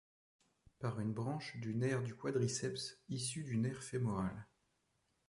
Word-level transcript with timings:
Par 0.79 0.99
une 0.99 1.13
branche 1.13 1.57
du 1.57 1.75
nerf 1.75 2.01
du 2.01 2.15
quadriceps, 2.15 2.97
issu 3.09 3.43
du 3.43 3.57
nerf 3.57 3.83
fémoral. 3.83 4.47